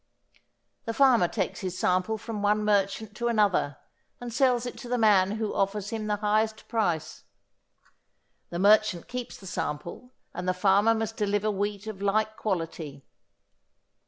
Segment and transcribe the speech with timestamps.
[0.85, 3.77] The farmer takes his sample from one merchant to another
[4.19, 7.23] and sells it to the man who offers him the highest price.
[8.49, 13.05] The merchant keeps the sample and the farmer must deliver wheat of like quality.